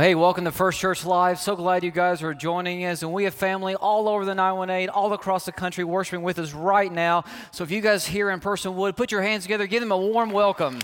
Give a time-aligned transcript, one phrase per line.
[0.00, 1.38] Well, hey, welcome to First Church Live.
[1.38, 3.02] So glad you guys are joining us.
[3.02, 6.54] And we have family all over the 918, all across the country, worshiping with us
[6.54, 7.24] right now.
[7.50, 9.98] So if you guys here in person would, put your hands together, give them a
[9.98, 10.78] warm welcome.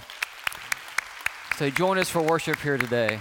[1.57, 3.19] So join us for worship here today.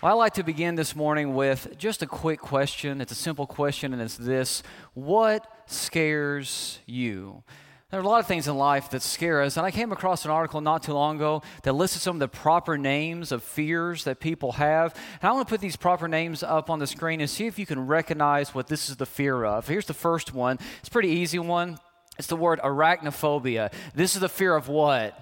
[0.00, 3.00] Well, I'd like to begin this morning with just a quick question.
[3.00, 4.62] It's a simple question, and it's this
[4.94, 7.42] What scares you?
[7.90, 10.26] There are a lot of things in life that scare us, and I came across
[10.26, 14.04] an article not too long ago that listed some of the proper names of fears
[14.04, 14.94] that people have.
[15.22, 17.58] And I want to put these proper names up on the screen and see if
[17.58, 19.66] you can recognize what this is the fear of.
[19.68, 20.58] Here's the first one.
[20.80, 21.78] It's a pretty easy one.
[22.18, 23.72] It's the word arachnophobia.
[23.94, 25.18] This is the fear of what?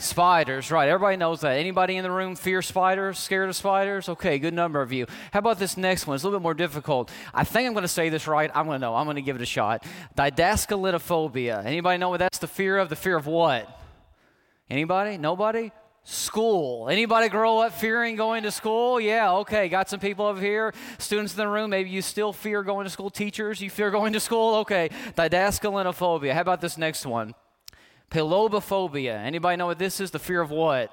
[0.00, 0.88] Spiders, right.
[0.88, 1.58] Everybody knows that.
[1.58, 4.08] Anybody in the room fear spiders, scared of spiders?
[4.08, 5.04] Okay, good number of you.
[5.30, 6.14] How about this next one?
[6.14, 7.10] It's a little bit more difficult.
[7.34, 8.50] I think I'm going to say this right.
[8.54, 8.94] I'm going to know.
[8.94, 9.84] I'm going to give it a shot.
[10.16, 11.66] Didascalitophobia.
[11.66, 12.88] Anybody know what that's the fear of?
[12.88, 13.68] The fear of what?
[14.70, 15.18] Anybody?
[15.18, 15.70] Nobody?
[16.02, 16.88] School.
[16.88, 18.98] Anybody grow up fearing going to school?
[18.98, 19.68] Yeah, okay.
[19.68, 20.72] Got some people over here.
[20.96, 23.10] Students in the room, maybe you still fear going to school.
[23.10, 24.54] Teachers, you fear going to school?
[24.60, 24.88] Okay.
[25.14, 26.32] Didascalitophobia.
[26.32, 27.34] How about this next one?
[28.10, 29.14] Pilobophobia.
[29.14, 30.10] Anybody know what this is?
[30.10, 30.92] The fear of what?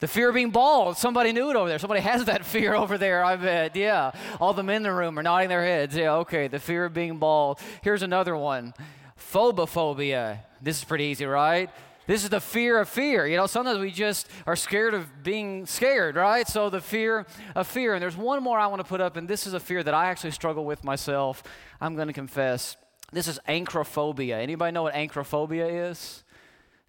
[0.00, 0.96] The fear of being bald.
[0.96, 1.78] Somebody knew it over there.
[1.78, 3.76] Somebody has that fear over there, I bet.
[3.76, 4.12] Yeah.
[4.40, 5.96] All the men in the room are nodding their heads.
[5.96, 6.48] Yeah, okay.
[6.48, 7.60] The fear of being bald.
[7.82, 8.74] Here's another one
[9.16, 10.40] phobophobia.
[10.60, 11.70] This is pretty easy, right?
[12.06, 13.26] This is the fear of fear.
[13.26, 16.46] You know, sometimes we just are scared of being scared, right?
[16.48, 17.94] So the fear of fear.
[17.94, 19.94] And there's one more I want to put up, and this is a fear that
[19.94, 21.44] I actually struggle with myself.
[21.80, 22.76] I'm going to confess.
[23.12, 24.40] This is anchrophobia.
[24.40, 26.24] Anybody know what anchrophobia is?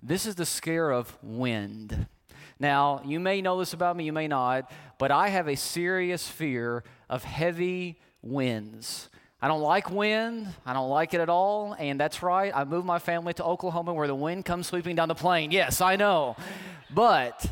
[0.02, 2.08] This is the scare of wind.
[2.60, 6.28] Now, you may know this about me, you may not, but I have a serious
[6.28, 9.10] fear of heavy winds.
[9.42, 10.48] I don't like wind.
[10.66, 11.76] I don't like it at all.
[11.78, 12.54] And that's right.
[12.56, 15.52] I moved my family to Oklahoma where the wind comes sweeping down the plain.
[15.52, 16.38] Yes, I know.
[16.90, 17.46] But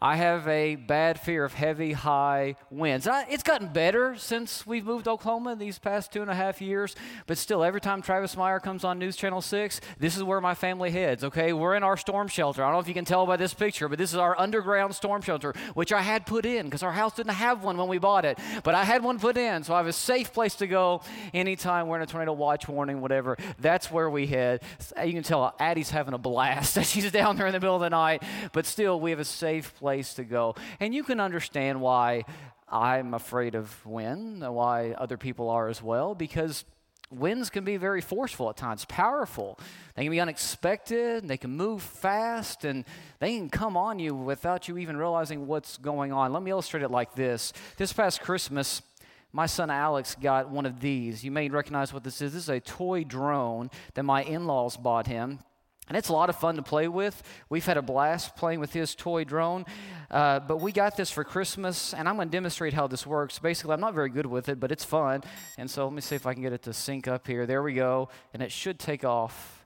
[0.00, 3.08] I have a bad fear of heavy, high winds.
[3.08, 6.62] I, it's gotten better since we've moved to Oklahoma these past two and a half
[6.62, 6.94] years,
[7.26, 10.54] but still, every time Travis Meyer comes on News Channel 6, this is where my
[10.54, 11.52] family heads, okay?
[11.52, 12.62] We're in our storm shelter.
[12.62, 14.94] I don't know if you can tell by this picture, but this is our underground
[14.94, 17.98] storm shelter, which I had put in because our house didn't have one when we
[17.98, 18.38] bought it.
[18.62, 21.02] But I had one put in, so I have a safe place to go
[21.34, 23.36] anytime we're in a tornado watch warning, whatever.
[23.58, 24.62] That's where we head.
[25.04, 26.80] You can tell Addie's having a blast.
[26.84, 28.22] She's down there in the middle of the night,
[28.52, 30.54] but still, we have a safe place place to go.
[30.80, 32.24] And you can understand why
[32.68, 36.66] I'm afraid of wind, and why other people are as well, because
[37.10, 39.58] winds can be very forceful at times, powerful.
[39.94, 42.84] They can be unexpected, they can move fast, and
[43.18, 46.34] they can come on you without you even realizing what's going on.
[46.34, 47.54] Let me illustrate it like this.
[47.78, 48.82] This past Christmas,
[49.32, 51.24] my son Alex got one of these.
[51.24, 52.34] You may recognize what this is.
[52.34, 55.38] This is a toy drone that my in laws bought him.
[55.88, 57.22] And it's a lot of fun to play with.
[57.48, 59.64] We've had a blast playing with his toy drone.
[60.10, 63.38] Uh, but we got this for Christmas, and I'm going to demonstrate how this works.
[63.38, 65.22] Basically, I'm not very good with it, but it's fun.
[65.56, 67.46] And so let me see if I can get it to sync up here.
[67.46, 68.08] There we go.
[68.32, 69.64] And it should take off.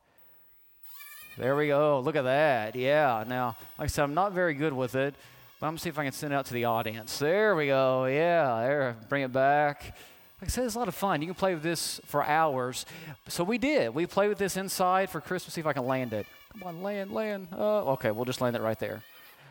[1.38, 2.00] There we go.
[2.00, 2.76] Look at that.
[2.76, 3.24] Yeah.
[3.26, 5.14] Now, like I said, I'm not very good with it,
[5.58, 7.18] but I'm going to see if I can send it out to the audience.
[7.18, 8.04] There we go.
[8.04, 8.60] Yeah.
[8.60, 8.96] There.
[9.08, 9.96] Bring it back.
[10.42, 11.22] Like I said, it's a lot of fun.
[11.22, 12.84] You can play with this for hours.
[13.28, 13.94] So we did.
[13.94, 15.54] We played with this inside for Christmas.
[15.54, 16.26] See if I can land it.
[16.52, 17.46] Come on, land, land.
[17.56, 19.04] Uh, okay, we'll just land it right there.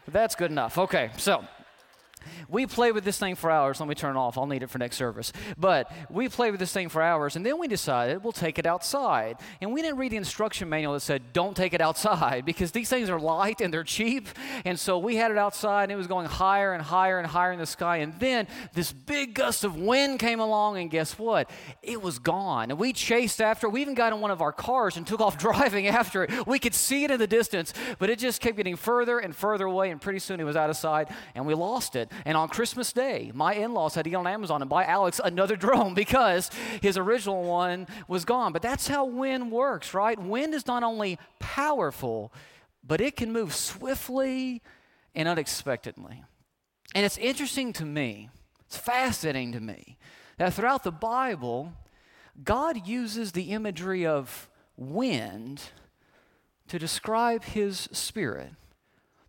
[0.10, 0.78] That's good enough.
[0.78, 1.46] Okay, so
[2.50, 3.80] we played with this thing for hours.
[3.80, 4.38] Let me turn it off.
[4.38, 5.32] I'll need it for next service.
[5.58, 8.66] But we played with this thing for hours, and then we decided we'll take it
[8.66, 9.38] outside.
[9.62, 12.90] And we didn't read the instruction manual that said, don't take it outside, because these
[12.90, 14.28] things are light and they're cheap.
[14.66, 17.52] And so we had it outside, and it was going higher and higher and higher
[17.52, 17.98] in the sky.
[17.98, 21.50] And then this big gust of wind came along, and guess what?
[21.82, 22.72] It was gone.
[22.72, 23.72] And we chased after it.
[23.72, 26.48] We even got in one of our cars and took off driving after it.
[26.48, 29.66] We could see it in the distance, but it just kept getting further and further
[29.66, 32.11] away, and pretty soon it was out of sight, and we lost it.
[32.26, 35.20] And on Christmas Day, my in laws had to get on Amazon and buy Alex
[35.24, 36.50] another drone because
[36.82, 38.54] his original one was gone.
[38.54, 40.20] But that's how wind works, right?
[40.20, 42.34] Wind is not only powerful,
[42.84, 44.62] but it can move swiftly
[45.16, 46.24] and unexpectedly.
[46.94, 48.30] And it's interesting to me,
[48.66, 49.98] it's fascinating to me,
[50.38, 51.74] that throughout the Bible,
[52.44, 55.62] God uses the imagery of wind
[56.68, 58.52] to describe his spirit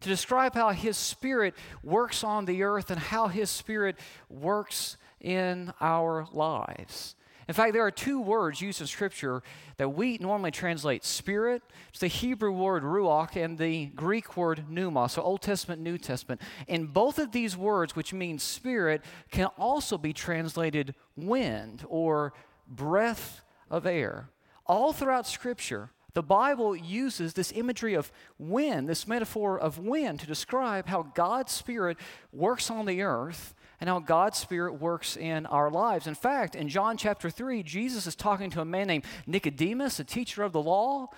[0.02, 3.96] to describe how His Spirit works on the earth and how His Spirit
[4.28, 7.14] works in our lives.
[7.49, 9.43] In fact, there are two words used in Scripture
[9.76, 11.62] that we normally translate spirit.
[11.88, 16.40] It's the Hebrew word ruach and the Greek word pneuma, so Old Testament, New Testament.
[16.69, 22.32] And both of these words, which mean spirit, can also be translated wind or
[22.69, 24.28] breath of air.
[24.66, 30.26] All throughout Scripture, The Bible uses this imagery of wind, this metaphor of wind, to
[30.26, 31.96] describe how God's Spirit
[32.32, 36.06] works on the earth and how God's Spirit works in our lives.
[36.06, 40.04] In fact, in John chapter 3, Jesus is talking to a man named Nicodemus, a
[40.04, 41.08] teacher of the law,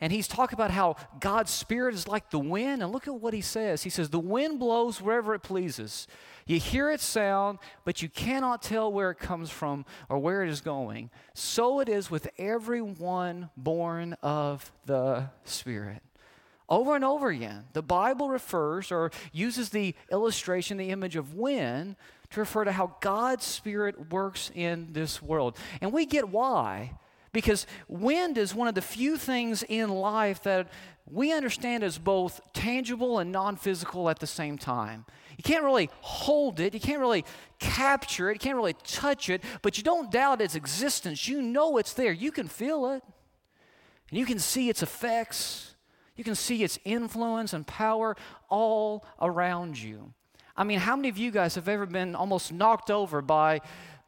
[0.00, 2.82] and he's talking about how God's Spirit is like the wind.
[2.82, 3.82] And look at what he says.
[3.82, 6.06] He says, The wind blows wherever it pleases.
[6.46, 10.48] You hear its sound, but you cannot tell where it comes from or where it
[10.48, 11.10] is going.
[11.34, 16.02] So it is with everyone born of the Spirit.
[16.68, 21.96] Over and over again, the Bible refers or uses the illustration, the image of wind,
[22.30, 25.56] to refer to how God's Spirit works in this world.
[25.80, 26.92] And we get why.
[27.32, 30.68] Because wind is one of the few things in life that
[31.10, 35.04] we understand as both tangible and non physical at the same time.
[35.36, 37.24] You can't really hold it, you can't really
[37.58, 41.28] capture it, you can't really touch it, but you don't doubt its existence.
[41.28, 42.12] You know it's there.
[42.12, 43.02] You can feel it,
[44.10, 45.76] and you can see its effects,
[46.16, 48.16] you can see its influence and power
[48.48, 50.12] all around you.
[50.56, 53.60] I mean, how many of you guys have ever been almost knocked over by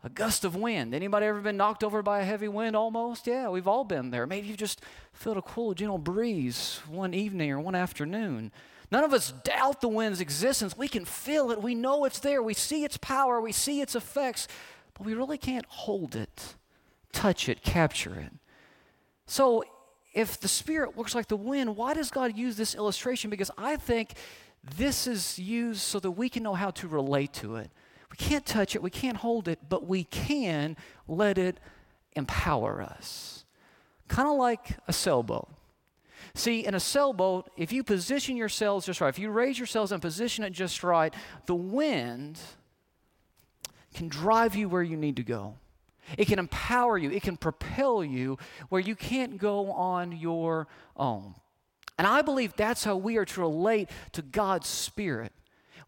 [0.02, 0.94] a gust of wind.
[0.94, 3.26] Anybody ever been knocked over by a heavy wind almost?
[3.26, 4.26] Yeah, we've all been there.
[4.26, 4.80] Maybe you just
[5.12, 8.50] felt a cool, gentle breeze one evening or one afternoon.
[8.90, 10.76] None of us doubt the wind's existence.
[10.76, 11.62] We can feel it.
[11.62, 12.42] We know it's there.
[12.42, 13.40] We see its power.
[13.40, 14.48] We see its effects,
[14.94, 16.54] but we really can't hold it,
[17.12, 18.32] touch it, capture it.
[19.26, 19.64] So,
[20.12, 23.30] if the Spirit works like the wind, why does God use this illustration?
[23.30, 24.14] Because I think
[24.76, 27.70] this is used so that we can know how to relate to it.
[28.10, 30.76] We can't touch it, we can't hold it, but we can
[31.06, 31.58] let it
[32.12, 33.44] empower us.
[34.08, 35.48] Kind of like a sailboat.
[36.34, 40.02] See, in a sailboat, if you position yourselves just right, if you raise yourselves and
[40.02, 41.14] position it just right,
[41.46, 42.38] the wind
[43.94, 45.56] can drive you where you need to go.
[46.18, 50.66] It can empower you, it can propel you where you can't go on your
[50.96, 51.34] own.
[51.98, 55.32] And I believe that's how we are to relate to God's Spirit.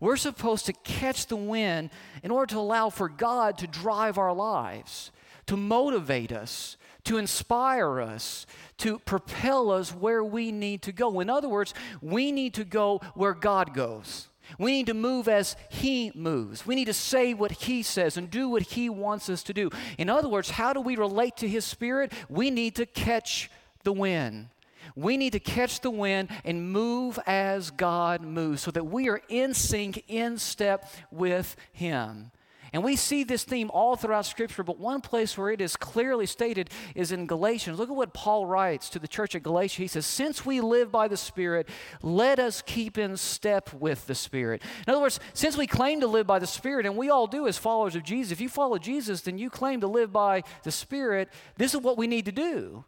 [0.02, 1.90] We're supposed to catch the wind
[2.24, 5.12] in order to allow for God to drive our lives,
[5.46, 8.44] to motivate us, to inspire us,
[8.78, 11.20] to propel us where we need to go.
[11.20, 14.26] In other words, we need to go where God goes.
[14.58, 16.66] We need to move as He moves.
[16.66, 19.70] We need to say what He says and do what He wants us to do.
[19.98, 22.12] In other words, how do we relate to His Spirit?
[22.28, 23.52] We need to catch
[23.84, 24.48] the wind.
[24.94, 29.20] We need to catch the wind and move as God moves so that we are
[29.28, 32.30] in sync, in step with Him.
[32.72, 36.24] And we see this theme all throughout Scripture, but one place where it is clearly
[36.24, 37.78] stated is in Galatians.
[37.78, 39.82] Look at what Paul writes to the church at Galatia.
[39.82, 41.68] He says, Since we live by the Spirit,
[42.00, 44.62] let us keep in step with the Spirit.
[44.86, 47.46] In other words, since we claim to live by the Spirit, and we all do
[47.46, 50.72] as followers of Jesus, if you follow Jesus, then you claim to live by the
[50.72, 51.28] Spirit.
[51.58, 52.86] This is what we need to do.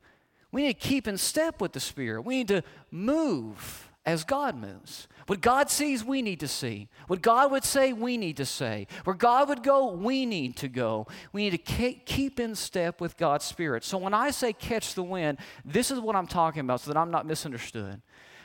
[0.54, 2.22] We need to keep in step with the Spirit.
[2.22, 2.62] We need to
[2.92, 5.08] move as God moves.
[5.26, 6.88] What God sees, we need to see.
[7.08, 8.86] What God would say, we need to say.
[9.02, 11.08] Where God would go, we need to go.
[11.32, 13.82] We need to keep in step with God's Spirit.
[13.82, 17.00] So when I say catch the wind, this is what I'm talking about so that
[17.00, 18.00] I'm not misunderstood.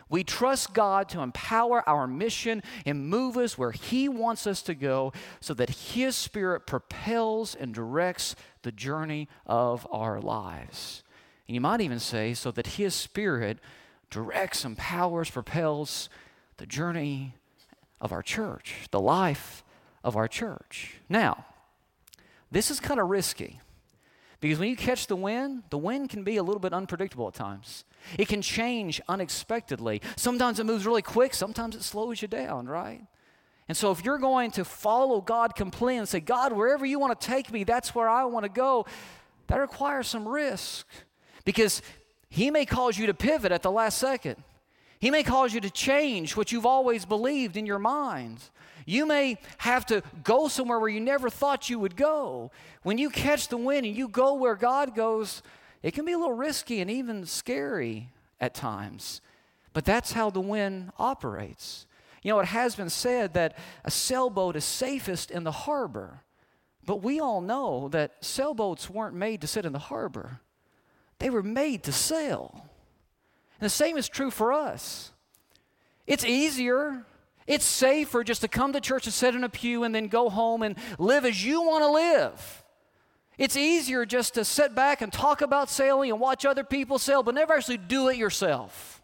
[0.09, 4.73] We trust God to empower our mission and move us where He wants us to
[4.73, 11.03] go so that His Spirit propels and directs the journey of our lives.
[11.49, 13.57] And you might even say, so that His Spirit
[14.11, 16.07] directs, empowers, propels
[16.57, 17.33] the journey
[17.99, 19.63] of our church, the life
[20.03, 20.99] of our church.
[21.09, 21.47] Now,
[22.51, 23.61] this is kind of risky
[24.39, 27.33] because when you catch the wind, the wind can be a little bit unpredictable at
[27.33, 27.83] times.
[28.15, 30.03] It can change unexpectedly.
[30.17, 33.01] Sometimes it moves really quick, sometimes it slows you down, right?
[33.67, 37.19] And so, if you're going to follow God completely and say, God, wherever you want
[37.19, 38.85] to take me, that's where I want to go,
[39.47, 40.85] that requires some risk.
[41.49, 41.81] Because
[42.29, 44.35] He may cause you to pivot at the last second.
[44.99, 48.37] He may cause you to change what you've always believed in your mind.
[48.85, 52.51] You may have to go somewhere where you never thought you would go.
[52.83, 55.41] When you catch the wind and you go where God goes,
[55.81, 59.19] it can be a little risky and even scary at times.
[59.73, 61.87] But that's how the wind operates.
[62.21, 66.21] You know, it has been said that a sailboat is safest in the harbor.
[66.85, 70.41] But we all know that sailboats weren't made to sit in the harbor.
[71.19, 72.69] They were made to sail.
[73.59, 75.11] And the same is true for us.
[76.07, 77.05] It's easier,
[77.45, 80.29] it's safer just to come to church and sit in a pew and then go
[80.29, 82.63] home and live as you want to live.
[83.37, 87.23] It's easier just to sit back and talk about sailing and watch other people sail,
[87.23, 89.01] but never actually do it yourself.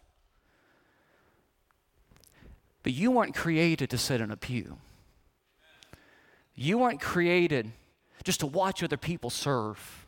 [2.82, 4.78] But you weren't created to sit in a pew.
[6.54, 7.72] You weren't created
[8.24, 10.05] just to watch other people serve.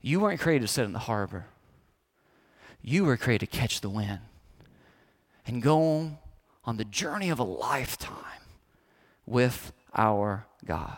[0.00, 1.46] You weren't created to sit in the harbor.
[2.82, 4.20] You were created to catch the wind
[5.46, 6.18] and go
[6.64, 8.14] on the journey of a lifetime
[9.26, 10.96] with our God.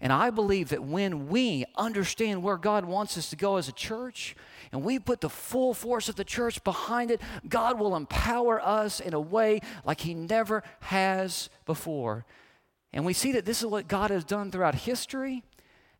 [0.00, 3.72] And I believe that when we understand where God wants us to go as a
[3.72, 4.34] church,
[4.72, 8.98] and we put the full force of the church behind it, God will empower us
[8.98, 12.24] in a way like He never has before.
[12.92, 15.44] And we see that this is what God has done throughout history.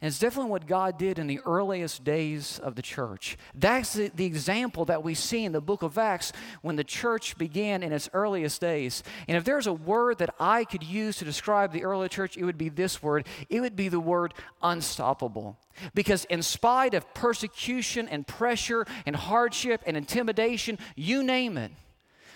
[0.03, 3.39] And it's definitely what God did in the earliest days of the church.
[3.55, 7.39] That's the, the, example that we see in the book of Acts when the church
[7.39, 9.05] began in its earliest days.
[9.29, 12.45] And if there's a word that I could use to describe the early church, it
[12.45, 13.29] would be this word.
[13.49, 15.57] It would be the word unstoppable.
[15.95, 21.71] Because in spite of persecution and pressure and hardship and intimidation, you name it,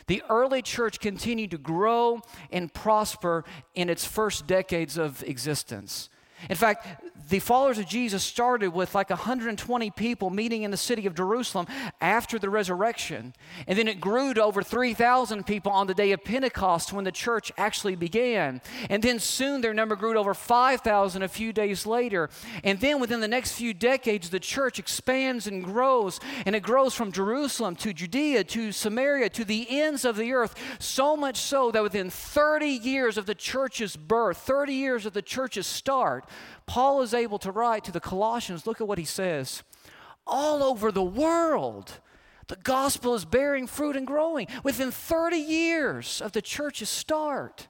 [0.06, 3.44] the early church continued to grow and prosper
[3.74, 6.10] in its first decades of existence.
[6.48, 6.86] In fact,
[7.28, 11.66] the followers of Jesus started with like 120 people meeting in the city of Jerusalem
[12.00, 13.34] after the resurrection.
[13.66, 17.10] And then it grew to over 3,000 people on the day of Pentecost when the
[17.10, 18.60] church actually began.
[18.88, 22.30] And then soon their number grew to over 5,000 a few days later.
[22.62, 26.20] And then within the next few decades, the church expands and grows.
[26.44, 30.54] And it grows from Jerusalem to Judea to Samaria to the ends of the earth.
[30.78, 35.22] So much so that within 30 years of the church's birth, 30 years of the
[35.22, 36.24] church's start,
[36.66, 39.62] Paul is able to write to the Colossians, look at what he says.
[40.26, 42.00] All over the world,
[42.48, 44.48] the gospel is bearing fruit and growing.
[44.62, 47.68] Within 30 years of the church's start,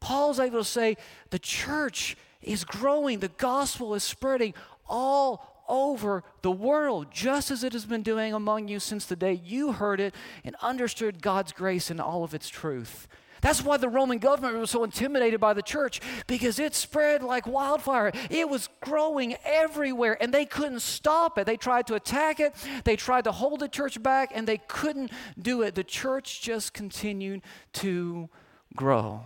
[0.00, 0.96] Paul's able to say,
[1.30, 4.54] the church is growing, the gospel is spreading
[4.88, 9.40] all over the world, just as it has been doing among you since the day
[9.44, 10.14] you heard it
[10.44, 13.06] and understood God's grace in all of its truth.
[13.40, 17.46] That's why the Roman government was so intimidated by the church because it spread like
[17.46, 18.12] wildfire.
[18.30, 21.46] It was growing everywhere and they couldn't stop it.
[21.46, 22.54] They tried to attack it,
[22.84, 25.74] they tried to hold the church back, and they couldn't do it.
[25.74, 27.42] The church just continued
[27.74, 28.28] to
[28.74, 29.22] grow.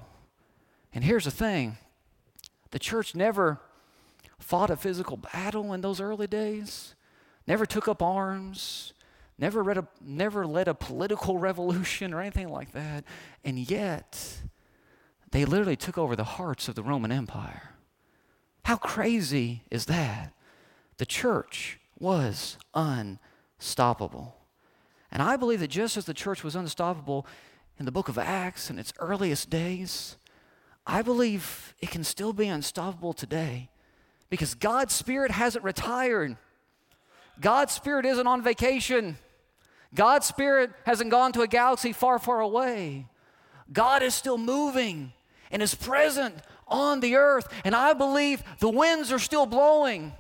[0.95, 1.79] And here's the thing
[2.71, 3.61] the church never
[4.39, 6.95] fought a physical battle in those early days,
[7.47, 8.93] never took up arms,
[9.43, 13.05] never, read a, never led a political revolution or anything like that.
[13.45, 14.41] And yet,
[15.33, 17.75] they literally took over the hearts of the Roman Empire.
[18.65, 20.33] How crazy is that?
[20.99, 24.37] The church was unstoppable.
[25.11, 27.27] And I believe that just as the church was unstoppable
[27.79, 30.17] in the book of Acts in its earliest days,
[30.87, 33.71] I believe it can still be unstoppable today
[34.31, 36.37] because God's Spirit hasn't retired.
[37.41, 39.19] God's Spirit isn't on vacation.
[39.95, 43.07] God's Spirit hasn't gone to a galaxy far, far away.
[43.73, 45.13] God is still moving
[45.51, 46.35] and is present
[46.67, 47.47] on the earth.
[47.65, 50.13] And I believe the winds are still blowing.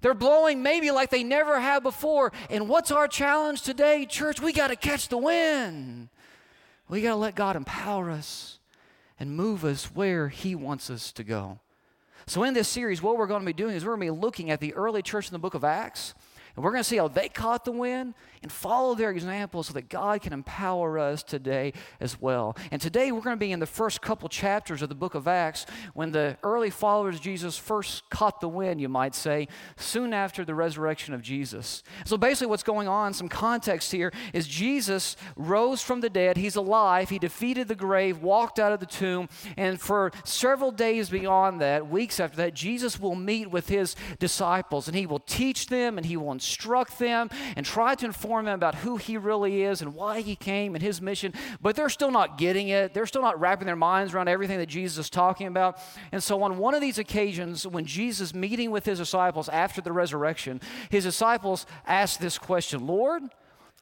[0.00, 2.32] They're blowing maybe like they never have before.
[2.50, 4.40] And what's our challenge today, church?
[4.40, 6.08] We got to catch the wind.
[6.88, 8.58] We got to let God empower us
[9.18, 11.60] and move us where He wants us to go.
[12.26, 14.20] So, in this series, what we're going to be doing is we're going to be
[14.20, 16.14] looking at the early church in the book of Acts.
[16.54, 19.72] And we're going to see how they caught the wind and follow their example so
[19.74, 22.56] that God can empower us today as well.
[22.70, 25.28] And today we're going to be in the first couple chapters of the book of
[25.28, 30.12] Acts when the early followers of Jesus first caught the wind, you might say, soon
[30.12, 31.82] after the resurrection of Jesus.
[32.04, 36.36] So basically, what's going on, some context here, is Jesus rose from the dead.
[36.36, 37.10] He's alive.
[37.10, 41.88] He defeated the grave, walked out of the tomb, and for several days beyond that,
[41.88, 46.06] weeks after that, Jesus will meet with his disciples and he will teach them and
[46.06, 49.94] he will instruct them and try to inform them about who he really is and
[49.94, 52.92] why he came and his mission, but they're still not getting it.
[52.92, 55.78] They're still not wrapping their minds around everything that Jesus is talking about.
[56.10, 59.92] And so, on one of these occasions, when Jesus meeting with his disciples after the
[59.92, 63.22] resurrection, his disciples asked this question Lord,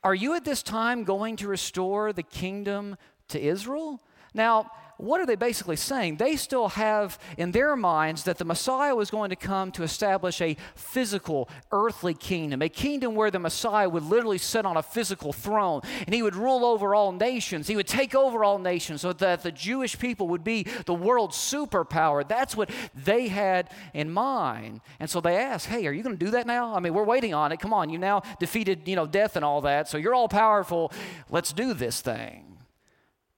[0.04, 2.96] are you at this time going to restore the kingdom
[3.28, 4.00] to Israel?
[4.34, 4.70] Now,
[5.02, 6.16] what are they basically saying?
[6.16, 10.40] They still have in their minds that the Messiah was going to come to establish
[10.40, 15.32] a physical, earthly kingdom, a kingdom where the Messiah would literally sit on a physical
[15.32, 17.66] throne and he would rule over all nations.
[17.66, 21.36] He would take over all nations so that the Jewish people would be the world's
[21.36, 22.26] superpower.
[22.26, 24.80] That's what they had in mind.
[24.98, 26.74] And so they asked, hey, are you going to do that now?
[26.74, 27.60] I mean, we're waiting on it.
[27.60, 30.92] Come on, you now defeated, you know, death and all that, so you're all powerful.
[31.30, 32.49] Let's do this thing.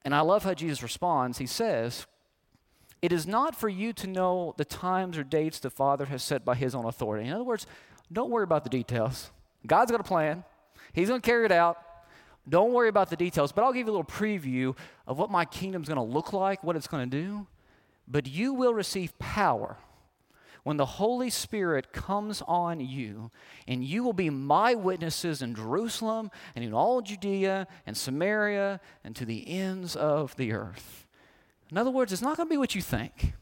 [0.05, 1.39] And I love how Jesus responds.
[1.39, 2.07] He says,
[3.01, 6.45] It is not for you to know the times or dates the Father has set
[6.45, 7.29] by his own authority.
[7.29, 7.67] In other words,
[8.13, 9.31] don't worry about the details.
[9.67, 10.45] God's got a plan,
[10.93, 11.79] He's going to carry it out.
[12.49, 15.45] Don't worry about the details, but I'll give you a little preview of what my
[15.45, 17.47] kingdom's going to look like, what it's going to do.
[18.09, 19.77] But you will receive power
[20.63, 23.31] when the Holy Spirit comes on you,
[23.67, 29.17] and you will be my witnesses in Jerusalem and in all Judea and Samaria and
[29.17, 31.07] to the ends of the earth.
[31.71, 33.35] In other words, it's not going to be what you think.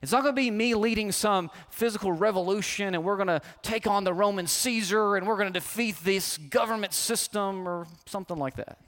[0.00, 3.86] It's not going to be me leading some physical revolution and we're going to take
[3.86, 8.56] on the Roman Caesar and we're going to defeat this government system or something like
[8.56, 8.78] that.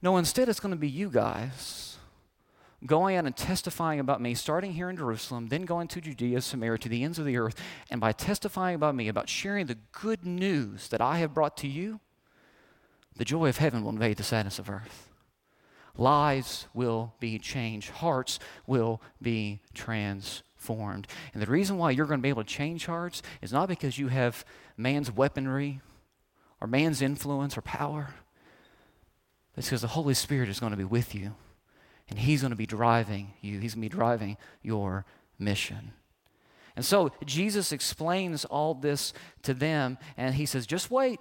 [0.00, 1.97] No, instead, it's going to be you guys
[2.86, 6.78] going out and testifying about me, starting here in Jerusalem, then going to Judea, Samaria,
[6.78, 7.56] to the ends of the earth,
[7.90, 11.66] and by testifying about me, about sharing the good news that I have brought to
[11.66, 12.00] you,
[13.16, 15.10] the joy of heaven will invade the sadness of earth.
[15.96, 21.08] Lives will be changed, hearts will be transformed.
[21.34, 23.98] And the reason why you're going to be able to change hearts is not because
[23.98, 24.44] you have
[24.76, 25.80] man's weaponry
[26.60, 28.14] or man's influence or power,
[29.56, 31.34] it's because the Holy Spirit is going to be with you
[32.08, 35.04] and He's going to be driving you, He's going to be driving your
[35.38, 35.92] mission.
[36.76, 39.12] And so Jesus explains all this
[39.42, 41.20] to them, and He says, Just wait.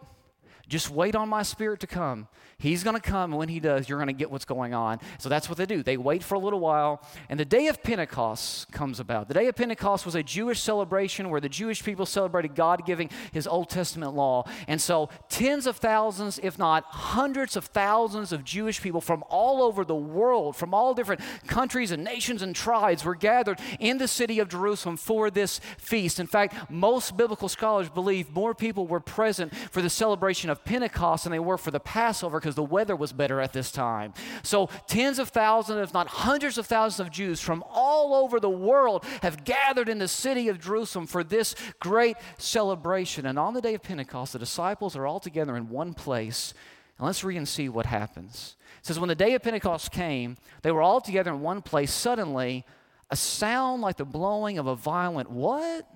[0.68, 2.28] Just wait on my spirit to come.
[2.60, 5.00] He's going to come, and when he does, you're going to get what's going on.
[5.20, 5.84] So that's what they do.
[5.84, 9.28] They wait for a little while, and the day of Pentecost comes about.
[9.28, 13.12] The day of Pentecost was a Jewish celebration where the Jewish people celebrated God giving
[13.32, 14.44] his Old Testament law.
[14.68, 19.62] And so tens of thousands, if not hundreds of thousands of Jewish people from all
[19.62, 24.08] over the world, from all different countries and nations and tribes, were gathered in the
[24.08, 26.20] city of Jerusalem for this feast.
[26.20, 30.66] In fact, most biblical scholars believe more people were present for the celebration of of
[30.66, 34.14] Pentecost than they were for the Passover because the weather was better at this time.
[34.44, 38.50] So, tens of thousands, if not hundreds of thousands of Jews from all over the
[38.50, 43.26] world have gathered in the city of Jerusalem for this great celebration.
[43.26, 46.54] And on the day of Pentecost, the disciples are all together in one place.
[46.98, 48.56] And let's read and see what happens.
[48.80, 51.94] It says, When the day of Pentecost came, they were all together in one place.
[51.94, 52.66] Suddenly,
[53.10, 55.88] a sound like the blowing of a violent what?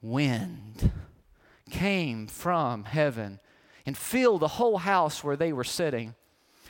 [0.00, 0.92] Wind
[1.70, 3.40] came from heaven
[3.86, 6.14] and filled the whole house where they were sitting.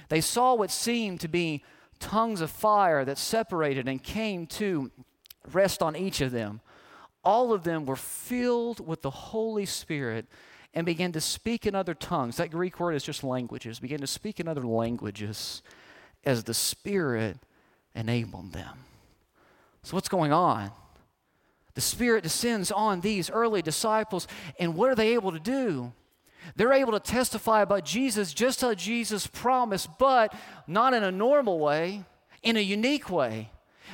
[0.08, 1.64] They saw what seemed to be
[1.98, 4.90] tongues of fire that separated and came to
[5.50, 6.60] rest on each of them.
[7.24, 10.26] All of them were filled with the Holy Spirit
[10.74, 12.36] and began to speak in other tongues.
[12.36, 13.80] That Greek word is just languages.
[13.80, 15.62] Began to speak in other languages
[16.24, 17.38] as the Spirit
[17.94, 18.84] enabled them.
[19.82, 20.70] So, what's going on?
[21.74, 25.92] The Spirit descends on these early disciples, and what are they able to do?
[26.54, 30.32] They're able to testify about Jesus just how Jesus promised, but
[30.66, 32.04] not in a normal way,
[32.42, 33.50] in a unique way.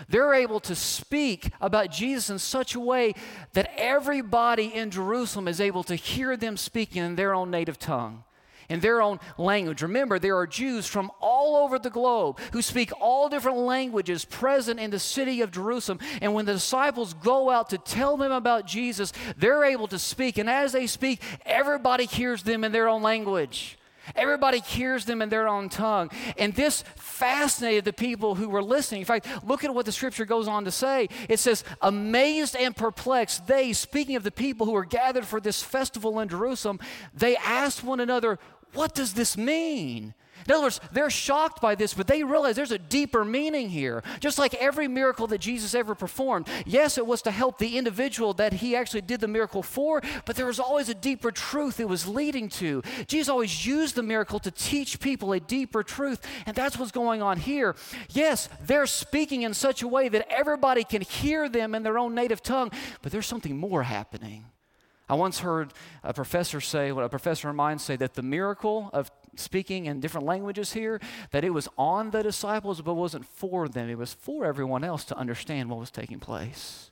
[0.09, 3.15] They're able to speak about Jesus in such a way
[3.53, 8.25] that everybody in Jerusalem is able to hear them speaking in their own native tongue
[8.69, 9.83] in their own language.
[9.83, 14.81] Remember, there are Jews from all over the globe who speak all different languages present
[14.81, 15.99] in the city of Jerusalem.
[16.21, 20.39] And when the disciples go out to tell them about Jesus, they're able to speak.
[20.39, 23.79] And as they speak, everybody hears them in their own language.
[24.17, 26.11] Everybody hears them in their own tongue.
[26.37, 29.03] And this fascinated the people who were listening.
[29.03, 31.09] In fact, look at what the scripture goes on to say.
[31.29, 35.63] It says, Amazed and perplexed, they, speaking of the people who were gathered for this
[35.63, 36.81] festival in Jerusalem,
[37.15, 38.39] they asked one another,
[38.73, 40.15] What does this mean?
[40.47, 44.03] In other words, they're shocked by this, but they realize there's a deeper meaning here.
[44.21, 46.49] Just like every miracle that Jesus ever performed.
[46.67, 50.37] Yes, it was to help the individual that he actually did the miracle for, but
[50.37, 52.83] there was always a deeper truth it was leading to.
[53.07, 57.23] Jesus always used the miracle to teach people a deeper truth, and that's what's going
[57.23, 57.77] on here.
[58.11, 62.15] Yes, they're speaking in such a way that everybody can hear them in their own
[62.15, 64.47] native tongue, but there's something more happening.
[65.09, 68.91] I once heard a professor say, what a professor of mine say, that the miracle
[68.93, 73.69] of speaking in different languages here, that it was on the disciples, but wasn't for
[73.69, 73.89] them.
[73.89, 76.91] It was for everyone else to understand what was taking place.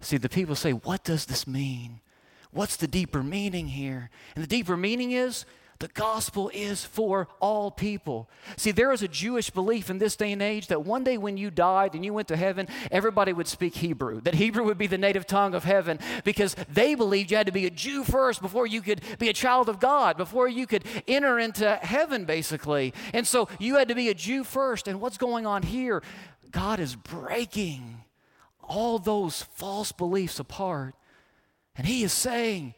[0.00, 2.00] See, the people say, What does this mean?
[2.52, 4.10] What's the deeper meaning here?
[4.34, 5.44] And the deeper meaning is
[5.80, 8.28] the gospel is for all people.
[8.56, 11.38] See, there is a Jewish belief in this day and age that one day when
[11.38, 14.86] you died and you went to heaven, everybody would speak Hebrew, that Hebrew would be
[14.86, 18.42] the native tongue of heaven because they believed you had to be a Jew first
[18.42, 22.92] before you could be a child of God, before you could enter into heaven, basically.
[23.14, 24.86] And so you had to be a Jew first.
[24.86, 26.02] And what's going on here?
[26.50, 28.04] God is breaking
[28.62, 30.94] all those false beliefs apart.
[31.74, 32.74] And He is saying,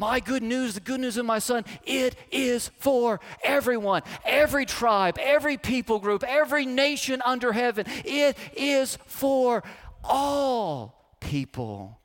[0.00, 5.18] my good news, the good news of my son, it is for everyone, every tribe,
[5.20, 7.84] every people group, every nation under heaven.
[8.06, 9.62] It is for
[10.02, 12.00] all people.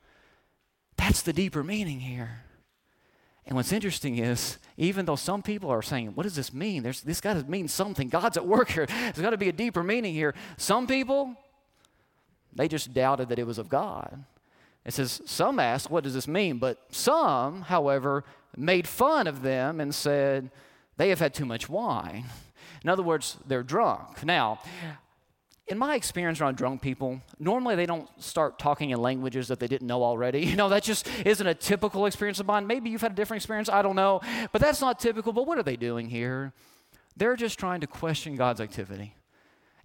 [0.97, 2.41] That's the deeper meaning here.
[3.47, 6.84] And what's interesting is, even though some people are saying, What does this mean?
[6.84, 8.10] There's, this got to mean something.
[8.10, 8.88] God's at work here.
[8.88, 10.34] There's got to be a deeper meaning here.
[10.58, 11.36] Some people,
[12.53, 14.25] they just doubted that it was of God.
[14.86, 16.58] It says, Some asked, What does this mean?
[16.58, 18.24] But some, however,
[18.56, 20.52] made fun of them and said,
[20.98, 22.26] They have had too much wine.
[22.84, 24.24] In other words, they're drunk.
[24.24, 24.60] Now,
[25.67, 29.67] in my experience around drunk people, normally they don't start talking in languages that they
[29.67, 30.45] didn't know already.
[30.45, 32.67] You know, that just isn't a typical experience of mine.
[32.67, 34.21] Maybe you've had a different experience, I don't know.
[34.52, 35.34] But that's not typical.
[35.34, 36.54] But what are they doing here?
[37.17, 39.15] They're just trying to question God's activity.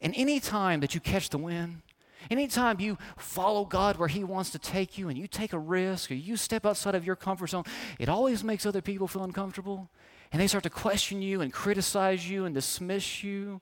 [0.01, 1.83] And any time that you catch the wind,
[2.31, 6.11] anytime you follow God where He wants to take you and you take a risk
[6.11, 7.65] or you step outside of your comfort zone,
[7.99, 9.89] it always makes other people feel uncomfortable.
[10.33, 13.61] And they start to question you and criticize you and dismiss you.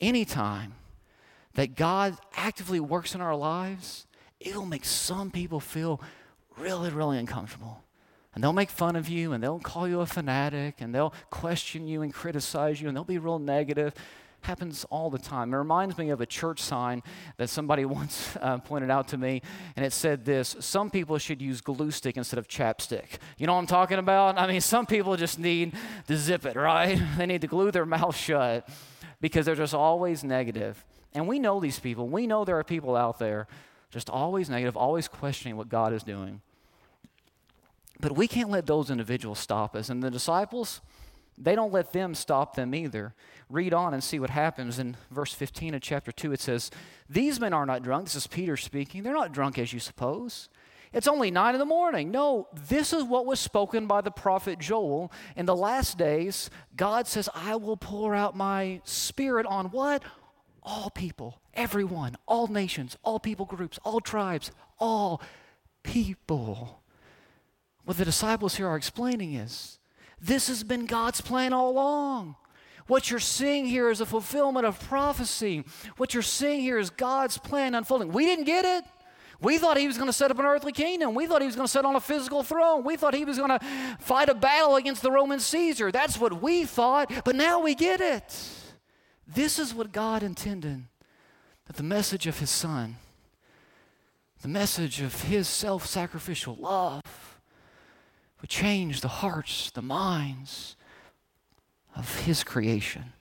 [0.00, 0.74] Anytime
[1.54, 4.06] that God actively works in our lives,
[4.38, 6.00] it'll make some people feel
[6.58, 7.82] really, really uncomfortable.
[8.34, 11.88] And they'll make fun of you and they'll call you a fanatic and they'll question
[11.88, 13.94] you and criticize you and they'll be real negative.
[14.42, 15.52] Happens all the time.
[15.52, 17.02] It reminds me of a church sign
[17.36, 19.42] that somebody once uh, pointed out to me,
[19.76, 23.18] and it said this Some people should use glue stick instead of chapstick.
[23.36, 24.38] You know what I'm talking about?
[24.38, 25.74] I mean, some people just need
[26.06, 27.00] to zip it, right?
[27.18, 28.68] They need to glue their mouth shut
[29.20, 30.84] because they're just always negative.
[31.14, 32.08] And we know these people.
[32.08, 33.48] We know there are people out there
[33.90, 36.42] just always negative, always questioning what God is doing.
[38.00, 39.88] But we can't let those individuals stop us.
[39.88, 40.80] And the disciples,
[41.40, 43.14] they don't let them stop them either.
[43.48, 46.32] Read on and see what happens in verse 15 of chapter 2.
[46.32, 46.70] It says,
[47.08, 48.04] These men are not drunk.
[48.04, 49.02] This is Peter speaking.
[49.02, 50.48] They're not drunk as you suppose.
[50.92, 52.10] It's only nine in the morning.
[52.10, 55.12] No, this is what was spoken by the prophet Joel.
[55.36, 60.02] In the last days, God says, I will pour out my spirit on what?
[60.68, 65.22] all people, everyone, all nations, all people groups, all tribes, all
[65.82, 66.82] people.
[67.84, 69.78] What the disciples here are explaining is
[70.20, 72.36] this has been God's plan all along.
[72.86, 75.64] What you're seeing here is a fulfillment of prophecy.
[75.98, 78.12] What you're seeing here is God's plan unfolding.
[78.12, 78.84] We didn't get it.
[79.40, 81.14] We thought he was going to set up an earthly kingdom.
[81.14, 82.82] We thought he was going to sit on a physical throne.
[82.82, 83.60] We thought he was going to
[84.00, 85.92] fight a battle against the Roman Caesar.
[85.92, 88.36] That's what we thought, but now we get it.
[89.26, 90.84] This is what God intended
[91.66, 92.96] that the message of His Son,
[94.40, 97.02] the message of His self sacrificial love,
[98.40, 100.76] would change the hearts, the minds
[101.96, 103.12] of His creation.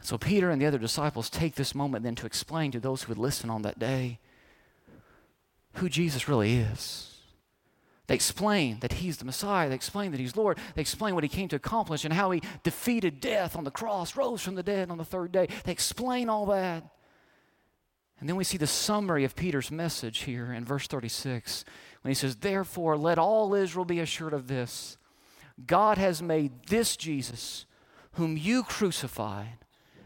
[0.00, 3.10] so Peter and the other disciples take this moment then to explain to those who
[3.10, 4.18] would listen on that day
[5.74, 7.10] who Jesus really is.
[8.06, 9.68] They explain that he's the Messiah.
[9.68, 10.58] They explain that he's Lord.
[10.74, 14.16] They explain what he came to accomplish and how he defeated death on the cross,
[14.16, 15.46] rose from the dead on the third day.
[15.64, 16.82] They explain all that.
[18.20, 21.64] And then we see the summary of Peter's message here in verse 36
[22.02, 24.98] when he says, Therefore, let all Israel be assured of this
[25.66, 27.66] God has made this Jesus,
[28.12, 29.58] whom you crucified,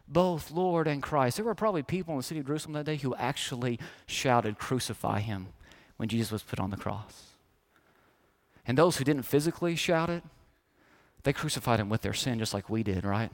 [0.09, 1.37] both Lord and Christ.
[1.37, 5.21] There were probably people in the city of Jerusalem that day who actually shouted, Crucify
[5.21, 5.49] him,
[5.97, 7.37] when Jesus was put on the cross.
[8.67, 10.23] And those who didn't physically shout it,
[11.23, 13.31] they crucified him with their sin just like we did, right?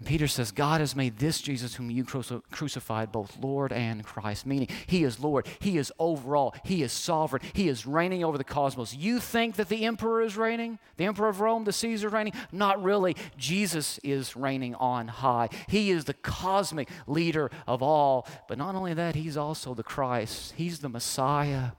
[0.00, 4.46] And Peter says, God has made this Jesus, whom you crucified, both Lord and Christ,
[4.46, 8.44] meaning He is Lord, He is overall, He is sovereign, He is reigning over the
[8.44, 8.94] cosmos.
[8.94, 12.32] You think that the emperor is reigning, the emperor of Rome, the Caesar reigning?
[12.50, 13.14] Not really.
[13.36, 15.50] Jesus is reigning on high.
[15.68, 18.26] He is the cosmic leader of all.
[18.48, 21.72] But not only that, He's also the Christ, He's the Messiah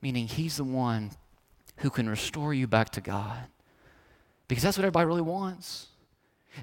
[0.00, 1.10] meaning He's the one
[1.78, 3.46] who can restore you back to God.
[4.46, 5.88] Because that's what everybody really wants.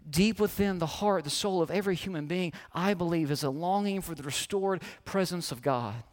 [0.09, 4.01] Deep within the heart, the soul of every human being, I believe, is a longing
[4.01, 6.03] for the restored presence of God.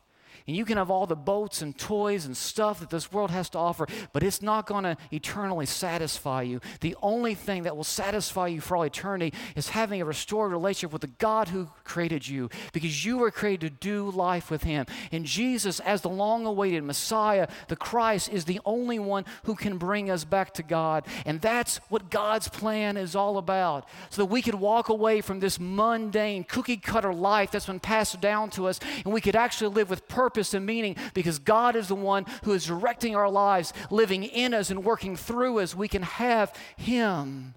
[0.46, 3.48] And you can have all the boats and toys and stuff that this world has
[3.50, 6.60] to offer, but it's not going to eternally satisfy you.
[6.80, 10.92] The only thing that will satisfy you for all eternity is having a restored relationship
[10.92, 14.86] with the God who created you, because you were created to do life with Him.
[15.10, 19.78] And Jesus, as the long awaited Messiah, the Christ, is the only one who can
[19.78, 21.06] bring us back to God.
[21.26, 25.40] And that's what God's plan is all about, so that we could walk away from
[25.40, 29.74] this mundane, cookie cutter life that's been passed down to us, and we could actually
[29.74, 33.28] live with purpose purpose and meaning because God is the one who is directing our
[33.28, 35.74] lives, living in us and working through us.
[35.74, 37.54] We can have Him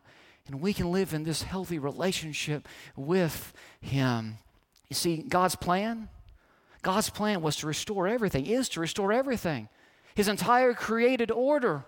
[0.48, 4.40] and we can live in this healthy relationship with Him.
[4.90, 6.10] You see, God's plan,
[6.82, 9.70] God's plan was to restore everything, is to restore everything.
[10.16, 11.86] His entire created order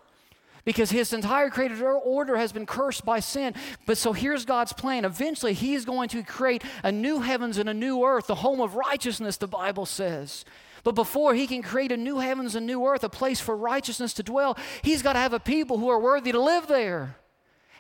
[0.64, 3.56] because his entire created order has been cursed by sin.
[3.86, 5.06] But so here's God's plan.
[5.06, 8.76] Eventually, he's going to create a new heavens and a new earth, the home of
[8.76, 10.44] righteousness, the Bible says.
[10.88, 14.14] But before he can create a new heavens and new earth, a place for righteousness
[14.14, 17.18] to dwell, he's got to have a people who are worthy to live there.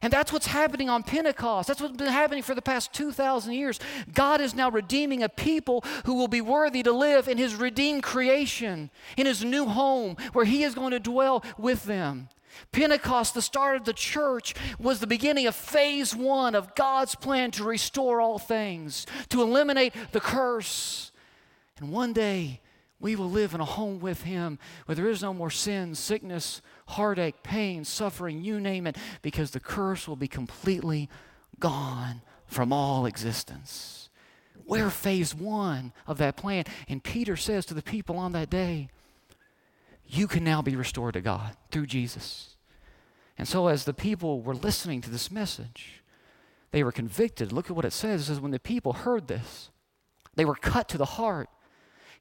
[0.02, 1.70] And that's what's happening on Pentecost.
[1.70, 3.80] That's what's been happening for the past 2,000 years.
[4.13, 8.04] God is now redeeming a people who will be worthy to live in His redeemed
[8.04, 12.28] creation, in His new home, where He is going to dwell with them.
[12.74, 17.52] Pentecost, the start of the church, was the beginning of phase one of God's plan
[17.52, 21.13] to restore all things, to eliminate the curse.
[21.80, 22.60] And one day,
[22.99, 26.62] we will live in a home with Him where there is no more sin, sickness,
[26.88, 31.10] heartache, pain, suffering, you name it, because the curse will be completely
[31.60, 34.10] gone from all existence.
[34.65, 36.65] We're phase one of that plan.
[36.89, 38.89] And Peter says to the people on that day,
[40.05, 42.55] You can now be restored to God through Jesus.
[43.38, 46.01] And so, as the people were listening to this message,
[46.71, 47.51] they were convicted.
[47.51, 48.21] Look at what it says.
[48.21, 49.69] It says, When the people heard this,
[50.36, 51.49] they were cut to the heart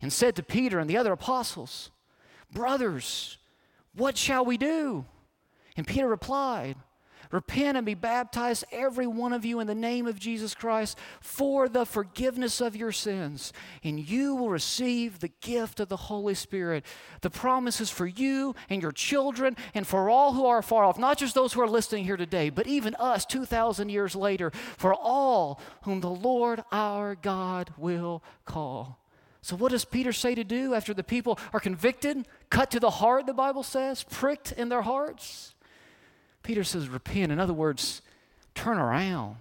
[0.00, 1.90] and said to Peter and the other apostles,
[2.52, 3.38] Brothers,
[3.94, 5.04] what shall we do?
[5.76, 6.76] And Peter replied,
[7.32, 11.68] Repent and be baptized, every one of you, in the name of Jesus Christ for
[11.68, 16.85] the forgiveness of your sins, and you will receive the gift of the Holy Spirit.
[17.22, 20.98] The promise is for you and your children and for all who are far off,
[20.98, 24.94] not just those who are listening here today, but even us 2,000 years later, for
[24.94, 28.98] all whom the Lord our God will call.
[29.46, 32.90] So, what does Peter say to do after the people are convicted, cut to the
[32.90, 35.54] heart, the Bible says, pricked in their hearts?
[36.42, 37.30] Peter says, repent.
[37.30, 38.02] In other words,
[38.56, 39.37] turn around.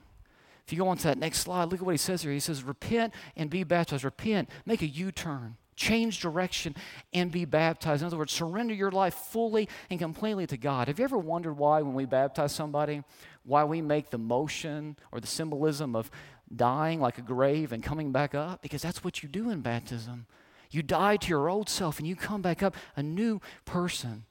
[0.63, 2.31] If you go on to that next slide, look at what he says here.
[2.31, 4.03] He says, repent and be baptized.
[4.03, 6.75] Repent, make a U turn, change direction,
[7.11, 8.03] and be baptized.
[8.03, 10.87] In other words, surrender your life fully and completely to God.
[10.87, 13.01] Have you ever wondered why, when we baptize somebody,
[13.43, 16.11] why we make the motion or the symbolism of
[16.55, 18.61] dying like a grave and coming back up?
[18.61, 20.25] Because that's what you do in baptism.
[20.71, 24.25] You die to your old self and you come back up a new person.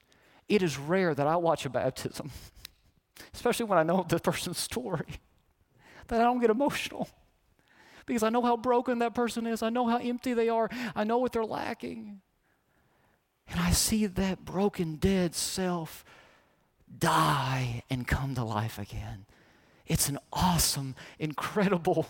[0.49, 2.31] It is rare that I watch a baptism,
[3.35, 5.21] especially when I know the person's story,
[6.09, 7.09] that I don't get emotional.
[8.07, 9.63] Because I know how broken that person is.
[9.63, 10.69] I know how empty they are.
[10.95, 12.21] I know what they're lacking.
[13.49, 16.05] And I see that broken, dead self
[16.99, 19.27] die and come to life again.
[19.87, 22.07] It's an awesome, incredible,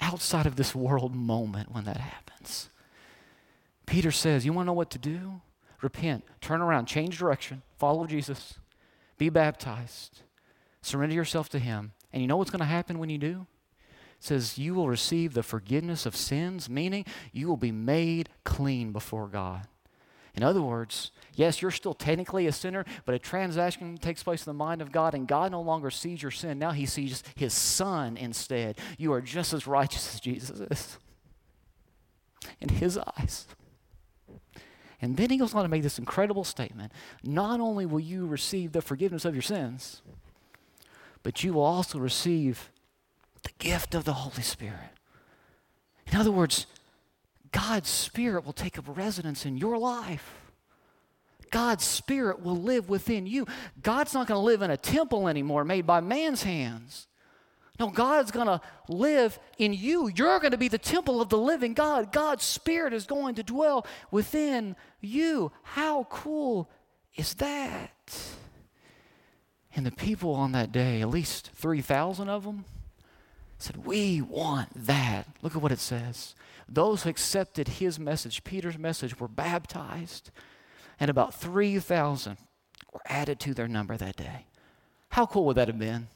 [0.00, 2.68] outside of this world moment when that happens.
[3.86, 5.40] Peter says, You want to know what to do?
[5.82, 8.54] Repent, turn around, change direction, follow Jesus,
[9.18, 10.22] be baptized,
[10.82, 11.92] surrender yourself to Him.
[12.12, 13.46] And you know what's going to happen when you do?
[14.18, 18.92] It says, You will receive the forgiveness of sins, meaning you will be made clean
[18.92, 19.68] before God.
[20.36, 24.50] In other words, yes, you're still technically a sinner, but a transaction takes place in
[24.50, 26.58] the mind of God, and God no longer sees your sin.
[26.58, 28.78] Now he sees his son instead.
[28.98, 30.98] You are just as righteous as Jesus is
[32.60, 33.46] in his eyes.
[35.00, 38.72] And then he goes on to make this incredible statement not only will you receive
[38.72, 40.02] the forgiveness of your sins,
[41.22, 42.70] but you will also receive
[43.42, 44.90] the gift of the Holy Spirit.
[46.06, 46.66] In other words,
[47.56, 50.34] God's Spirit will take up residence in your life.
[51.50, 53.46] God's Spirit will live within you.
[53.82, 57.06] God's not going to live in a temple anymore made by man's hands.
[57.80, 60.10] No, God's going to live in you.
[60.14, 62.12] You're going to be the temple of the living God.
[62.12, 65.50] God's Spirit is going to dwell within you.
[65.62, 66.68] How cool
[67.14, 68.18] is that?
[69.74, 72.66] And the people on that day, at least 3,000 of them,
[73.58, 75.26] said, We want that.
[75.42, 76.34] Look at what it says.
[76.68, 80.30] Those who accepted his message, Peter's message, were baptized,
[80.98, 82.38] and about 3,000
[82.92, 84.46] were added to their number that day.
[85.10, 86.08] How cool would that have been?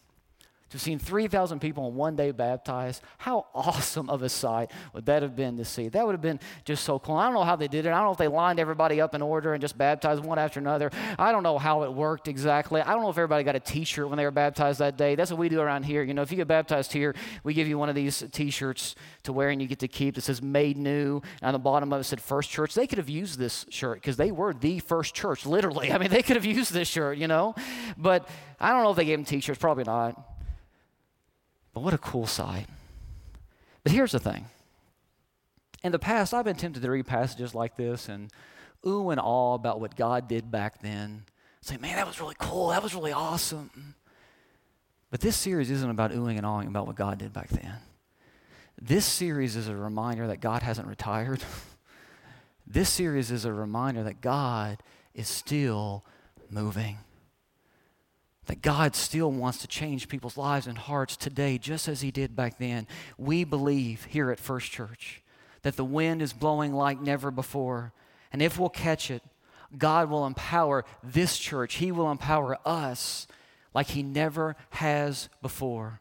[0.70, 3.02] To have seen 3,000 people in one day baptized.
[3.18, 5.88] How awesome of a sight would that have been to see?
[5.88, 7.16] That would have been just so cool.
[7.16, 7.88] I don't know how they did it.
[7.88, 10.60] I don't know if they lined everybody up in order and just baptized one after
[10.60, 10.92] another.
[11.18, 12.80] I don't know how it worked exactly.
[12.80, 15.16] I don't know if everybody got a t shirt when they were baptized that day.
[15.16, 16.04] That's what we do around here.
[16.04, 18.94] You know, if you get baptized here, we give you one of these t shirts
[19.24, 21.20] to wear and you get to keep that says made new.
[21.42, 22.74] And on the bottom of it said first church.
[22.74, 25.92] They could have used this shirt because they were the first church, literally.
[25.92, 27.56] I mean, they could have used this shirt, you know?
[27.96, 28.28] But
[28.60, 29.58] I don't know if they gave them t shirts.
[29.58, 30.29] Probably not.
[31.80, 32.66] What a cool sight.
[33.82, 34.46] But here's the thing.
[35.82, 38.30] In the past, I've been tempted to read passages like this and
[38.86, 41.24] ooh and awe about what God did back then.
[41.62, 42.68] Say, man, that was really cool.
[42.68, 43.94] That was really awesome.
[45.10, 47.74] But this series isn't about oohing and awing about what God did back then.
[48.80, 51.42] This series is a reminder that God hasn't retired.
[52.66, 54.82] this series is a reminder that God
[55.14, 56.04] is still
[56.50, 56.98] moving
[58.46, 62.34] that God still wants to change people's lives and hearts today, just as He did
[62.34, 62.86] back then.
[63.18, 65.22] We believe here at First Church
[65.62, 67.92] that the wind is blowing like never before.
[68.32, 69.22] And if we'll catch it,
[69.76, 73.26] God will empower this church, He will empower us
[73.74, 76.00] like he never has before.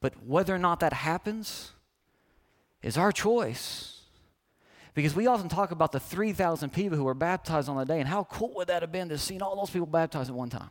[0.00, 1.72] But whether or not that happens
[2.82, 4.02] is our choice.
[4.94, 8.08] Because we often talk about the 3,000 people who were baptized on the day, and
[8.08, 10.70] how cool would that have been to see all those people baptized at one time?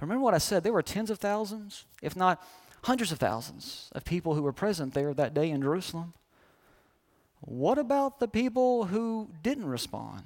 [0.00, 2.42] But remember what I said, there were tens of thousands, if not
[2.84, 6.14] hundreds of thousands, of people who were present there that day in Jerusalem.
[7.42, 10.22] What about the people who didn't respond?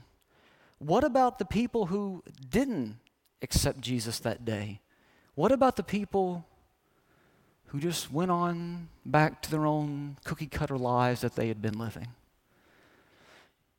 [0.79, 2.99] What about the people who didn't
[3.43, 4.81] accept Jesus that day?
[5.35, 6.47] What about the people
[7.67, 11.79] who just went on back to their own cookie cutter lives that they had been
[11.79, 12.09] living?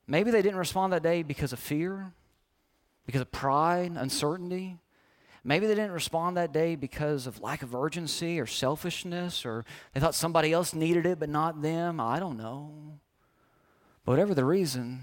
[0.08, 2.12] Maybe they didn't respond that day because of fear,
[3.05, 4.77] because of pride, uncertainty.
[5.47, 9.99] Maybe they didn't respond that day because of lack of urgency or selfishness, or they
[9.99, 11.99] thought somebody else needed it but not them.
[11.99, 12.99] I don't know.
[14.03, 15.01] But whatever the reason,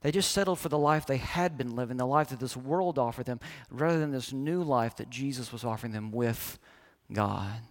[0.00, 3.00] they just settled for the life they had been living, the life that this world
[3.00, 6.60] offered them, rather than this new life that Jesus was offering them with
[7.12, 7.62] God.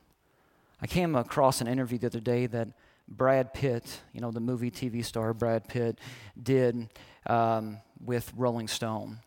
[0.82, 2.68] I came across an interview the other day that
[3.08, 6.00] Brad Pitt, you know, the movie TV star Brad Pitt,
[6.42, 6.90] did
[7.28, 9.20] um, with Rolling Stone.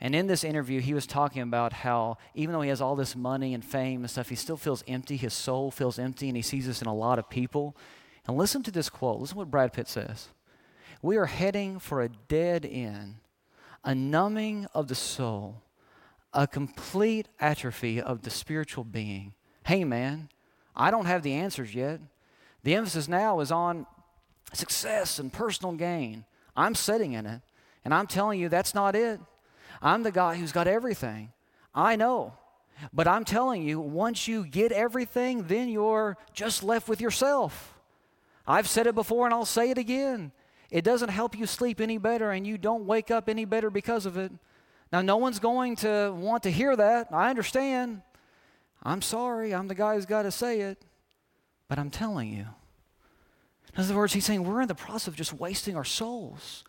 [0.00, 3.16] And in this interview, he was talking about how even though he has all this
[3.16, 5.16] money and fame and stuff, he still feels empty.
[5.16, 7.76] His soul feels empty, and he sees this in a lot of people.
[8.26, 9.20] And listen to this quote.
[9.20, 10.28] Listen to what Brad Pitt says.
[11.02, 13.16] We are heading for a dead end,
[13.84, 15.62] a numbing of the soul,
[16.32, 19.34] a complete atrophy of the spiritual being.
[19.64, 20.28] Hey, man,
[20.76, 22.00] I don't have the answers yet.
[22.62, 23.86] The emphasis now is on
[24.52, 26.24] success and personal gain.
[26.56, 27.40] I'm sitting in it,
[27.84, 29.20] and I'm telling you that's not it.
[29.80, 31.32] I'm the guy who's got everything.
[31.74, 32.34] I know.
[32.92, 37.78] But I'm telling you, once you get everything, then you're just left with yourself.
[38.46, 40.32] I've said it before and I'll say it again.
[40.70, 44.06] It doesn't help you sleep any better and you don't wake up any better because
[44.06, 44.32] of it.
[44.92, 47.08] Now, no one's going to want to hear that.
[47.12, 48.02] I understand.
[48.82, 49.54] I'm sorry.
[49.54, 50.82] I'm the guy who's got to say it.
[51.68, 52.46] But I'm telling you.
[53.74, 56.64] In other words, he's saying we're in the process of just wasting our souls.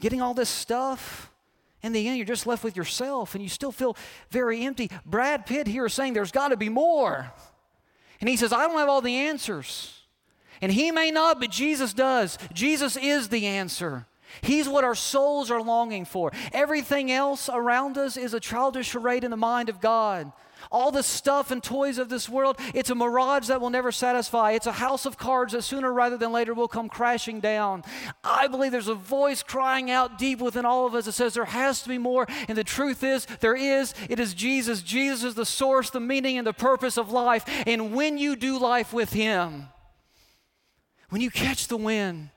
[0.00, 1.30] Getting all this stuff.
[1.86, 3.96] In the end, you're just left with yourself and you still feel
[4.30, 4.90] very empty.
[5.04, 7.32] Brad Pitt here is saying there's got to be more.
[8.20, 10.02] And he says, I don't have all the answers.
[10.60, 12.38] And he may not, but Jesus does.
[12.52, 14.06] Jesus is the answer.
[14.40, 16.32] He's what our souls are longing for.
[16.52, 20.32] Everything else around us is a childish charade in the mind of God.
[20.70, 24.52] All the stuff and toys of this world, it's a mirage that will never satisfy.
[24.52, 27.84] It's a house of cards that sooner rather than later will come crashing down.
[28.24, 31.44] I believe there's a voice crying out deep within all of us that says there
[31.44, 32.26] has to be more.
[32.48, 33.94] And the truth is, there is.
[34.08, 34.82] It is Jesus.
[34.82, 37.44] Jesus is the source, the meaning, and the purpose of life.
[37.66, 39.68] And when you do life with Him,
[41.10, 42.30] when you catch the wind,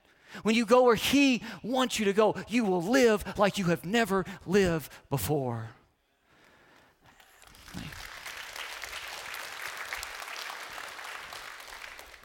[0.44, 3.86] when you go where He wants you to go, you will live like you have
[3.86, 5.70] never lived before.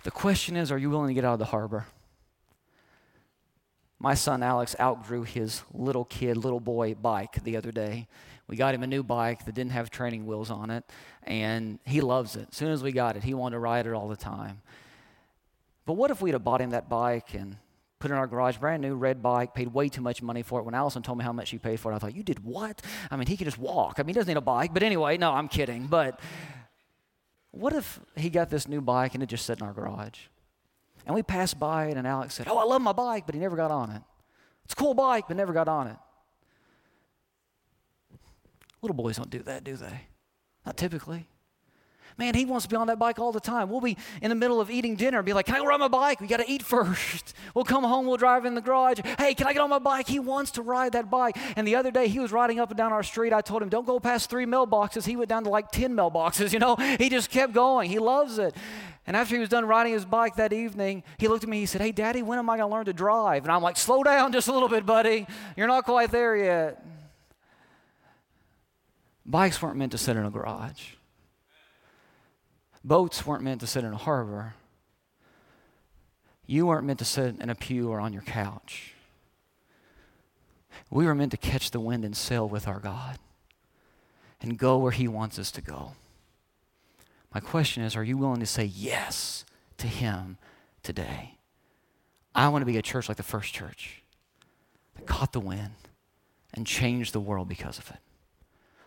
[0.05, 1.87] The question is are you willing to get out of the harbor?
[3.99, 8.07] My son Alex outgrew his little kid, little boy bike the other day.
[8.47, 10.85] We got him a new bike that didn't have training wheels on it,
[11.23, 12.49] and he loves it.
[12.51, 14.61] As soon as we got it, he wanted to ride it all the time.
[15.87, 17.57] But what if we'd have bought him that bike and
[17.99, 20.65] put in our garage, brand new red bike, paid way too much money for it.
[20.65, 22.83] When Allison told me how much she paid for it, I thought, you did what?
[23.11, 23.95] I mean, he could just walk.
[23.97, 24.75] I mean, he doesn't need a bike.
[24.75, 25.87] But anyway, no, I'm kidding.
[25.87, 26.21] But
[27.55, 30.19] what if he got this new bike and it just sat in our garage?
[31.07, 33.41] And we passed by it, and Alex said, Oh, I love my bike, but he
[33.41, 34.03] never got on it.
[34.65, 35.97] It's a cool bike, but never got on it.
[38.81, 40.09] Little boys don't do that, do they?
[40.65, 41.29] Not typically.
[42.17, 43.69] Man, he wants to be on that bike all the time.
[43.69, 45.81] We'll be in the middle of eating dinner and be like, Can I go ride
[45.81, 46.21] my bike?
[46.21, 47.35] We got to eat first.
[47.55, 48.99] We'll come home, we'll drive in the garage.
[49.17, 50.09] Hey, can I get on my bike?
[50.09, 51.37] He wants to ride that bike.
[51.55, 53.33] And the other day, he was riding up and down our street.
[53.33, 55.07] I told him, Don't go past three mailboxes.
[55.07, 56.75] He went down to like 10 mailboxes, you know?
[56.77, 57.91] He just kept going.
[57.91, 58.57] He loves it.
[59.07, 61.61] And after he was done riding his bike that evening, he looked at me.
[61.61, 63.45] He said, Hey, Daddy, when am I going to learn to drive?
[63.45, 65.27] And I'm like, Slow down just a little bit, buddy.
[65.57, 66.85] You're not quite there yet.
[69.27, 70.95] Bikes weren't meant to sit in a garage.
[72.85, 74.55] Boats weren't meant to sit in a harbor.
[76.47, 78.95] You weren't meant to sit in a pew or on your couch.
[80.91, 83.19] We were meant to catch the wind and sail with our God
[84.43, 85.93] and go where He wants us to go.
[87.33, 89.47] My question is are you willing to say yes
[89.79, 90.37] to Him
[90.83, 91.39] today?
[92.35, 94.03] I want to be a church like the first church
[94.97, 95.75] that caught the wind
[96.53, 97.99] and changed the world because of it.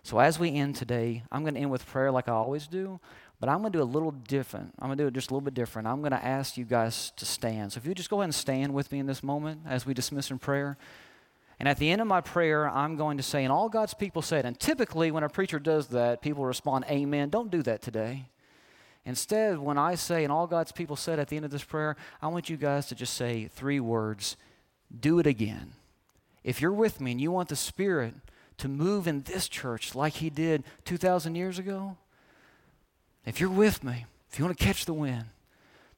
[0.03, 3.01] So, as we end today, I'm going to end with prayer like I always do.
[3.39, 4.73] But I'm going to do a little different.
[4.79, 5.87] I'm going to do it just a little bit different.
[5.87, 7.73] I'm going to ask you guys to stand.
[7.73, 9.93] So if you just go ahead and stand with me in this moment as we
[9.93, 10.77] dismiss in prayer.
[11.59, 14.21] And at the end of my prayer, I'm going to say, and all God's people
[14.21, 17.29] said, and typically when a preacher does that, people respond, Amen.
[17.29, 18.25] Don't do that today.
[19.05, 21.95] Instead, when I say, and all God's people said at the end of this prayer,
[22.21, 24.35] I want you guys to just say three words
[24.99, 25.73] do it again.
[26.43, 28.15] If you're with me and you want the Spirit
[28.57, 31.97] to move in this church like He did 2,000 years ago,
[33.27, 35.25] if you're with me, if you want to catch the wind,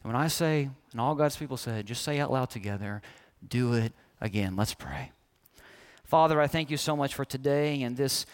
[0.02, 3.04] when I say, and all God's people said, just say out loud together,
[3.48, 4.56] do it again.
[4.56, 5.12] Let's pray.
[6.04, 8.26] Father, I thank you so much for today and this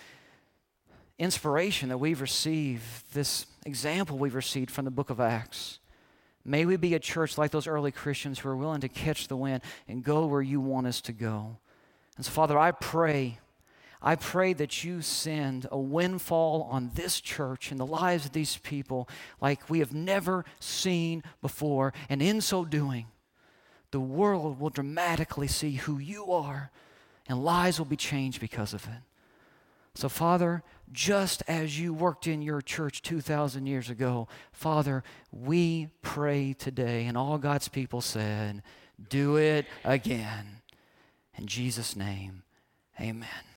[1.19, 5.79] inspiration that we've received, this example we've received from the book of Acts.
[6.45, 9.35] May we be a church like those early Christians who are willing to catch the
[9.35, 11.57] wind and go where you want us to go.
[12.15, 13.39] And so, Father, I pray,
[14.01, 18.57] I pray that you send a windfall on this church and the lives of these
[18.57, 19.09] people
[19.41, 21.93] like we have never seen before.
[22.09, 23.07] And in so doing,
[23.91, 26.71] the world will dramatically see who you are,
[27.27, 29.01] and lives will be changed because of it.
[29.95, 36.51] So, Father, just as you worked in your church 2,000 years ago, Father, we pray
[36.51, 38.61] today, and all God's people said,
[39.09, 40.61] Do it again.
[41.37, 42.43] In Jesus' name,
[42.99, 43.45] amen.